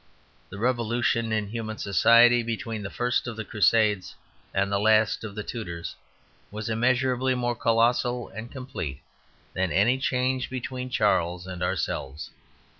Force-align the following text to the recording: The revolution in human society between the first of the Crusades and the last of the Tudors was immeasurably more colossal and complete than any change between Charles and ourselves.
The 0.49 0.57
revolution 0.57 1.31
in 1.31 1.47
human 1.49 1.77
society 1.77 2.41
between 2.41 2.81
the 2.81 2.89
first 2.89 3.27
of 3.27 3.35
the 3.35 3.45
Crusades 3.45 4.15
and 4.51 4.71
the 4.71 4.79
last 4.79 5.23
of 5.23 5.35
the 5.35 5.43
Tudors 5.43 5.93
was 6.49 6.69
immeasurably 6.71 7.35
more 7.35 7.55
colossal 7.55 8.27
and 8.29 8.51
complete 8.51 9.03
than 9.53 9.71
any 9.71 9.99
change 9.99 10.49
between 10.49 10.89
Charles 10.89 11.45
and 11.45 11.61
ourselves. 11.61 12.31